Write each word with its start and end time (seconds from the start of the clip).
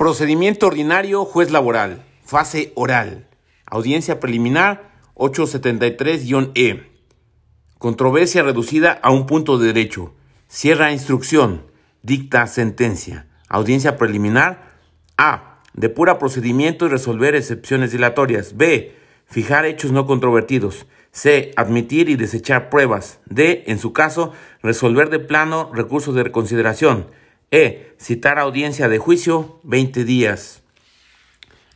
Procedimiento 0.00 0.66
ordinario, 0.66 1.26
juez 1.26 1.50
laboral. 1.50 2.02
Fase 2.24 2.72
oral. 2.74 3.28
Audiencia 3.66 4.18
preliminar 4.18 4.92
873-E. 5.14 6.90
Controversia 7.76 8.42
reducida 8.42 8.92
a 8.92 9.10
un 9.10 9.26
punto 9.26 9.58
de 9.58 9.66
derecho. 9.66 10.14
Cierra 10.48 10.90
instrucción. 10.90 11.66
Dicta 12.02 12.46
sentencia. 12.46 13.26
Audiencia 13.46 13.98
preliminar. 13.98 14.70
A. 15.18 15.60
Depura 15.74 16.18
procedimiento 16.18 16.86
y 16.86 16.88
resolver 16.88 17.34
excepciones 17.34 17.92
dilatorias. 17.92 18.56
B. 18.56 18.96
Fijar 19.26 19.66
hechos 19.66 19.92
no 19.92 20.06
controvertidos. 20.06 20.86
C. 21.12 21.52
Admitir 21.56 22.08
y 22.08 22.16
desechar 22.16 22.70
pruebas. 22.70 23.20
D. 23.26 23.64
En 23.66 23.78
su 23.78 23.92
caso, 23.92 24.32
resolver 24.62 25.10
de 25.10 25.18
plano 25.18 25.70
recursos 25.74 26.14
de 26.14 26.22
reconsideración. 26.22 27.19
E. 27.52 27.96
Citar 27.98 28.38
audiencia 28.38 28.88
de 28.88 28.98
juicio 28.98 29.58
20 29.64 30.04
días. 30.04 30.62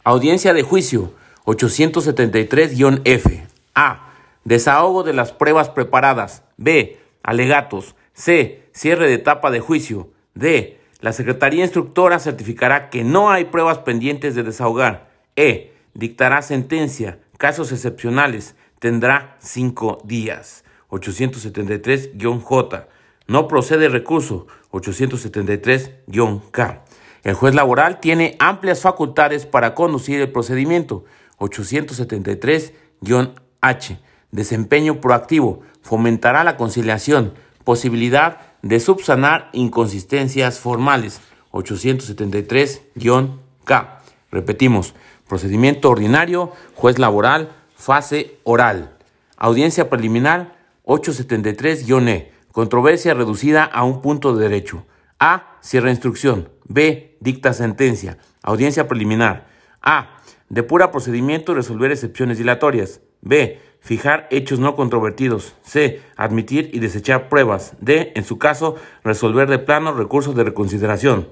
Audiencia 0.05 0.55
de 0.55 0.63
juicio 0.63 1.13
873-F. 1.47 3.45
A. 3.75 4.13
Desahogo 4.45 5.03
de 5.03 5.15
las 5.15 5.33
pruebas 5.33 5.71
preparadas. 5.71 6.45
B. 6.57 7.01
Alegatos. 7.25 7.97
C. 8.13 8.69
Cierre 8.73 9.09
de 9.09 9.15
etapa 9.15 9.51
de 9.51 9.59
juicio. 9.59 10.11
D. 10.35 10.79
La 11.01 11.13
Secretaría 11.13 11.65
Instructora 11.65 12.21
certificará 12.21 12.89
que 12.89 13.03
no 13.03 13.33
hay 13.33 13.47
pruebas 13.47 13.79
pendientes 13.79 14.37
de 14.37 14.45
desahogar. 14.45 15.11
E. 15.35 15.73
Dictará 15.95 16.41
sentencia. 16.43 17.19
Casos 17.37 17.73
excepcionales. 17.73 18.55
Tendrá 18.79 19.37
cinco 19.41 20.01
días. 20.05 20.63
873-J. 20.91 22.87
No 23.27 23.49
procede 23.49 23.89
recurso 23.89 24.47
873-K. 24.71 26.85
El 27.23 27.35
juez 27.35 27.55
laboral 27.55 28.01
tiene 28.01 28.37
amplias 28.39 28.83
facultades 28.83 29.47
para 29.47 29.75
conducir 29.75 30.21
el 30.21 30.31
procedimiento 30.31 31.07
873-H. 31.39 33.99
Desempeño 34.31 35.01
proactivo. 35.01 35.63
Fomentará 35.81 36.45
la 36.45 36.59
conciliación. 36.59 37.33
Posibilidad 37.65 38.41
de 38.61 38.79
subsanar 38.79 39.49
inconsistencias 39.55 40.59
formales 40.59 41.23
873-K. 41.53 44.03
Repetimos. 44.31 44.95
Procedimiento 45.27 45.89
ordinario, 45.89 46.53
juez 46.75 46.99
laboral, 46.99 47.57
fase 47.75 48.37
oral. 48.45 48.99
Audiencia 49.39 49.89
preliminar 49.89 50.59
873-E. 50.85 52.34
Controversia 52.55 53.15
reducida 53.15 53.65
a 53.65 53.83
un 53.83 54.01
punto 54.01 54.37
de 54.37 54.45
derecho. 54.49 54.87
A. 55.19 55.59
Cierra 55.61 55.91
instrucción. 55.91 56.51
B. 56.69 57.17
Dicta 57.19 57.53
sentencia. 57.53 58.19
Audiencia 58.45 58.87
preliminar. 58.87 59.49
A. 59.83 60.19
Depura 60.49 60.93
procedimiento 60.93 61.51
y 61.51 61.57
resolver 61.57 61.91
excepciones 61.91 62.39
dilatorias. 62.39 63.01
B. 63.23 63.59
Fijar 63.81 64.29
hechos 64.31 64.61
no 64.61 64.77
controvertidos. 64.77 65.57
C. 65.63 66.01
Admitir 66.15 66.71
y 66.73 66.79
desechar 66.79 67.29
pruebas. 67.29 67.75
D. 67.81 68.13
En 68.15 68.23
su 68.23 68.39
caso, 68.39 68.77
resolver 69.03 69.51
de 69.51 69.59
plano 69.59 69.93
recursos 69.93 70.37
de 70.37 70.45
reconsideración. 70.45 71.31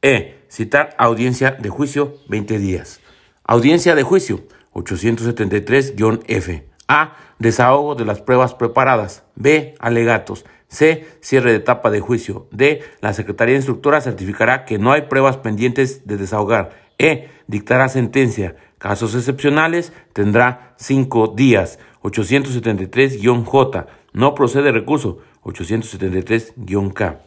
E. 0.00 0.46
Citar 0.48 0.94
audiencia 0.96 1.50
de 1.50 1.68
juicio 1.68 2.14
20 2.28 2.58
días. 2.58 3.02
Audiencia 3.44 3.94
de 3.94 4.02
juicio 4.02 4.46
873-F. 4.72 6.70
A. 6.88 7.18
Desahogo 7.38 7.94
de 7.96 8.06
las 8.06 8.22
pruebas 8.22 8.54
preparadas. 8.54 9.24
B. 9.34 9.74
Alegatos. 9.78 10.46
C. 10.74 11.06
Cierre 11.20 11.52
de 11.52 11.56
etapa 11.56 11.90
de 11.90 12.00
juicio. 12.00 12.46
D. 12.50 12.82
La 13.00 13.12
Secretaría 13.12 13.56
Instructora 13.56 14.00
certificará 14.00 14.64
que 14.64 14.78
no 14.78 14.92
hay 14.92 15.02
pruebas 15.02 15.36
pendientes 15.38 16.06
de 16.06 16.16
desahogar. 16.16 16.70
E. 16.98 17.30
Dictará 17.46 17.88
sentencia. 17.88 18.56
Casos 18.78 19.14
excepcionales 19.14 19.92
tendrá 20.12 20.74
cinco 20.76 21.28
días. 21.28 21.78
873-J. 22.02 23.86
No 24.12 24.34
procede 24.34 24.72
recurso. 24.72 25.18
873-K. 25.44 27.20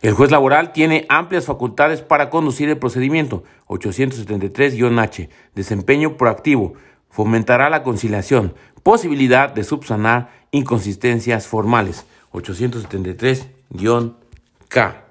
El 0.00 0.12
juez 0.14 0.30
laboral 0.30 0.72
tiene 0.72 1.06
amplias 1.08 1.46
facultades 1.46 2.02
para 2.02 2.30
conducir 2.30 2.68
el 2.68 2.78
procedimiento. 2.78 3.44
873-H. 3.66 5.28
Desempeño 5.54 6.16
proactivo. 6.16 6.74
Fomentará 7.10 7.68
la 7.68 7.82
conciliación. 7.82 8.54
Posibilidad 8.82 9.52
de 9.52 9.64
subsanar 9.64 10.30
inconsistencias 10.50 11.46
formales. 11.46 12.06
873-K. 12.32 15.04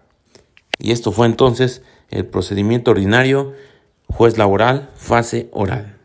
Y 0.80 0.92
esto 0.92 1.12
fue 1.12 1.28
entonces 1.28 1.84
el 2.10 2.26
procedimiento 2.26 2.90
ordinario, 2.92 3.54
juez 4.08 4.38
laboral, 4.38 4.90
fase 4.96 5.50
oral. 5.52 5.97